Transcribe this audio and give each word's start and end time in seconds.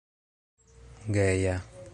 geja 1.07 1.61